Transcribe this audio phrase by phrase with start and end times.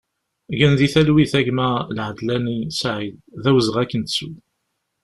[0.57, 4.29] Gen di talwit a gma Laadlani Saïd, d awezɣi ad k-nettu!